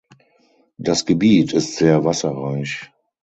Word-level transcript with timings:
Das 0.79 1.05
Gebiet 1.05 1.53
ist 1.53 1.75
sehr 1.75 2.03
wasserreich. 2.03 2.91